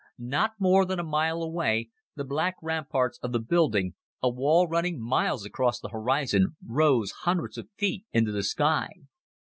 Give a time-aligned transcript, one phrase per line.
[0.17, 4.99] Not more than a mile away, the black ramparts of the building a wall running
[4.99, 8.89] miles across the horizon rose hundreds of feet into the sky.